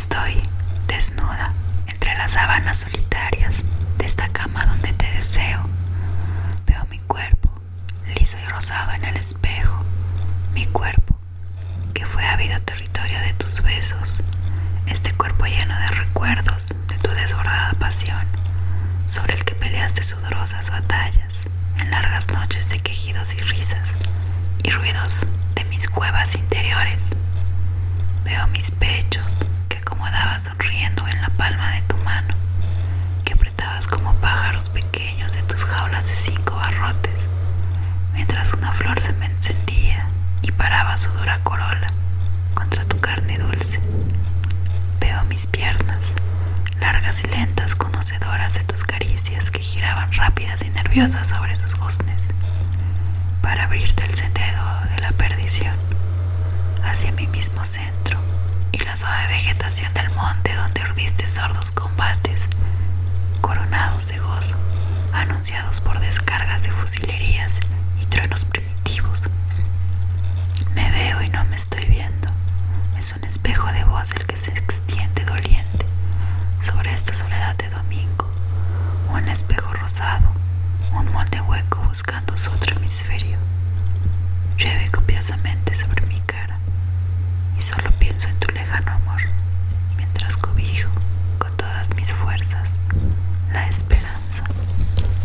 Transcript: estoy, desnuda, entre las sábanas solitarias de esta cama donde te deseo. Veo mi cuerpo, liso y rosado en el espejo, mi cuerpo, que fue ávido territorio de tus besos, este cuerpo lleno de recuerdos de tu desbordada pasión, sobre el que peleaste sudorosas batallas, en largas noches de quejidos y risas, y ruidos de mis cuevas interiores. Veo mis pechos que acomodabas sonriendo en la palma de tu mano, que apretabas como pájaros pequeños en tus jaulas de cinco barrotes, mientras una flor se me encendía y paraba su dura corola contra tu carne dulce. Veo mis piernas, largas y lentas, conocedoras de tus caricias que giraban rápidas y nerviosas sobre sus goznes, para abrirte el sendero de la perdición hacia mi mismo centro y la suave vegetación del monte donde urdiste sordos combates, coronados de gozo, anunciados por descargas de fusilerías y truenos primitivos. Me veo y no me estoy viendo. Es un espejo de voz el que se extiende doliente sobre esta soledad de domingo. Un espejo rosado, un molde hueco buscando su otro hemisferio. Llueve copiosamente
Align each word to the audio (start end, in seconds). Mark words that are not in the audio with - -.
estoy, 0.00 0.40
desnuda, 0.86 1.52
entre 1.86 2.16
las 2.16 2.32
sábanas 2.32 2.78
solitarias 2.78 3.64
de 3.98 4.06
esta 4.06 4.28
cama 4.28 4.64
donde 4.64 4.94
te 4.94 5.04
deseo. 5.12 5.60
Veo 6.66 6.86
mi 6.88 6.98
cuerpo, 7.00 7.50
liso 8.18 8.38
y 8.42 8.48
rosado 8.48 8.92
en 8.92 9.04
el 9.04 9.16
espejo, 9.18 9.84
mi 10.54 10.64
cuerpo, 10.64 11.14
que 11.92 12.06
fue 12.06 12.24
ávido 12.24 12.58
territorio 12.62 13.20
de 13.20 13.34
tus 13.34 13.62
besos, 13.62 14.20
este 14.86 15.12
cuerpo 15.12 15.44
lleno 15.44 15.78
de 15.78 15.86
recuerdos 15.88 16.74
de 16.88 16.96
tu 16.96 17.10
desbordada 17.10 17.74
pasión, 17.74 18.24
sobre 19.06 19.34
el 19.34 19.44
que 19.44 19.54
peleaste 19.54 20.02
sudorosas 20.02 20.70
batallas, 20.70 21.46
en 21.78 21.90
largas 21.90 22.28
noches 22.30 22.70
de 22.70 22.78
quejidos 22.80 23.34
y 23.34 23.38
risas, 23.40 23.96
y 24.62 24.70
ruidos 24.70 25.26
de 25.56 25.64
mis 25.66 25.88
cuevas 25.88 26.34
interiores. 26.36 27.10
Veo 28.24 28.46
mis 28.48 28.70
pechos 28.70 29.38
que 29.68 29.78
acomodabas 29.78 30.44
sonriendo 30.44 31.06
en 31.08 31.20
la 31.22 31.30
palma 31.30 31.72
de 31.72 31.82
tu 31.82 31.96
mano, 31.98 32.34
que 33.24 33.32
apretabas 33.34 33.86
como 33.88 34.12
pájaros 34.14 34.68
pequeños 34.68 35.36
en 35.36 35.46
tus 35.46 35.64
jaulas 35.64 36.08
de 36.08 36.14
cinco 36.14 36.54
barrotes, 36.56 37.28
mientras 38.40 38.58
una 38.58 38.72
flor 38.72 38.98
se 39.02 39.12
me 39.14 39.26
encendía 39.26 40.06
y 40.40 40.50
paraba 40.50 40.96
su 40.96 41.10
dura 41.10 41.38
corola 41.42 41.88
contra 42.54 42.82
tu 42.84 42.98
carne 42.98 43.36
dulce. 43.36 43.80
Veo 44.98 45.22
mis 45.24 45.46
piernas, 45.46 46.14
largas 46.80 47.22
y 47.24 47.28
lentas, 47.28 47.74
conocedoras 47.74 48.54
de 48.54 48.64
tus 48.64 48.82
caricias 48.84 49.50
que 49.50 49.60
giraban 49.60 50.10
rápidas 50.12 50.64
y 50.64 50.70
nerviosas 50.70 51.28
sobre 51.28 51.54
sus 51.54 51.74
goznes, 51.74 52.30
para 53.42 53.64
abrirte 53.64 54.06
el 54.06 54.14
sendero 54.14 54.62
de 54.96 55.02
la 55.02 55.10
perdición 55.10 55.76
hacia 56.82 57.12
mi 57.12 57.26
mismo 57.26 57.62
centro 57.62 58.18
y 58.72 58.78
la 58.78 58.96
suave 58.96 59.28
vegetación 59.28 59.92
del 59.92 60.08
monte 60.12 60.56
donde 60.56 60.80
urdiste 60.82 61.26
sordos 61.26 61.72
combates, 61.72 62.48
coronados 63.42 64.08
de 64.08 64.18
gozo, 64.18 64.56
anunciados 65.12 65.82
por 65.82 66.00
descargas 66.00 66.62
de 66.62 66.70
fusilerías 66.70 67.60
y 68.00 68.06
truenos 68.06 68.44
primitivos. 68.44 69.22
Me 70.74 70.90
veo 70.90 71.22
y 71.22 71.28
no 71.30 71.39
me 71.50 71.56
estoy 71.56 71.84
viendo. 71.86 72.28
Es 72.96 73.12
un 73.16 73.24
espejo 73.24 73.70
de 73.72 73.84
voz 73.84 74.14
el 74.14 74.24
que 74.24 74.36
se 74.36 74.52
extiende 74.52 75.24
doliente 75.24 75.84
sobre 76.60 76.92
esta 76.92 77.12
soledad 77.12 77.56
de 77.56 77.68
domingo. 77.68 78.30
Un 79.12 79.28
espejo 79.28 79.72
rosado, 79.72 80.30
un 80.92 81.12
molde 81.12 81.40
hueco 81.40 81.80
buscando 81.88 82.36
su 82.36 82.52
otro 82.52 82.76
hemisferio. 82.76 83.36
Llueve 84.56 84.90
copiosamente 84.92 85.74